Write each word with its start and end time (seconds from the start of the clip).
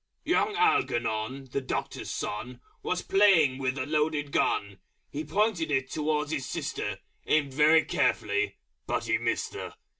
_Young 0.25 0.55
Algernon, 0.55 1.49
the 1.51 1.61
Doctor's 1.61 2.09
Son, 2.09 2.59
Was 2.81 3.03
playing 3.03 3.59
with 3.59 3.77
a 3.77 3.85
Loaded 3.85 4.31
Gun. 4.31 4.79
He 5.11 5.23
pointed 5.23 5.69
it 5.69 5.91
towards 5.91 6.31
his 6.31 6.47
sister, 6.47 6.97
Aimed 7.27 7.53
very 7.53 7.85
carefully, 7.85 8.57
but 8.87 9.07
Missed 9.07 9.53
her! 9.53 9.75